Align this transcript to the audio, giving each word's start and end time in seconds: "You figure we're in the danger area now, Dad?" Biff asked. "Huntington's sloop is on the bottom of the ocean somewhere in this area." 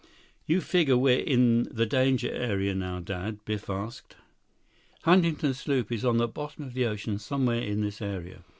"You 0.47 0.61
figure 0.61 0.97
we're 0.97 1.19
in 1.19 1.61
the 1.69 1.85
danger 1.85 2.27
area 2.33 2.73
now, 2.73 2.99
Dad?" 3.01 3.45
Biff 3.45 3.69
asked. 3.69 4.15
"Huntington's 5.03 5.59
sloop 5.59 5.91
is 5.91 6.03
on 6.03 6.17
the 6.17 6.27
bottom 6.27 6.63
of 6.63 6.73
the 6.73 6.87
ocean 6.87 7.19
somewhere 7.19 7.61
in 7.61 7.81
this 7.81 8.01
area." 8.01 8.43